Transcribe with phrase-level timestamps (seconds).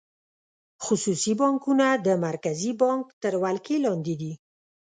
[0.85, 4.33] خصوصي بانکونه د مرکزي بانک تر ولکې لاندې دي.